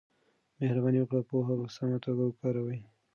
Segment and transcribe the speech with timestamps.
[0.59, 2.79] مهرباني وکړئ پوهه په سمه توګه وکاروئ.